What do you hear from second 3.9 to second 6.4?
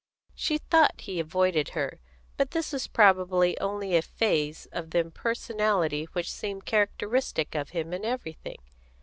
a phase of the impersonality which